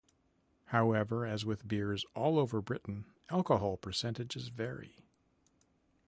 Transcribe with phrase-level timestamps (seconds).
[0.65, 4.97] However, as with beers all over Britain, alcohol percentages vary.